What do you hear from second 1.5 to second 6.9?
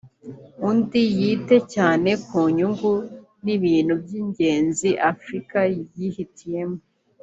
cyane ku nyungu n’ibintu by’ingenzi Afurika yihitiyemo